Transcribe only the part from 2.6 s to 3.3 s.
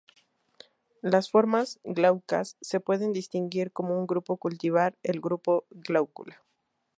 pueden